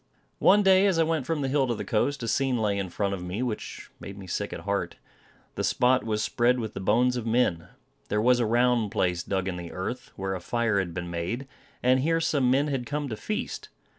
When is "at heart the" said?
4.51-5.63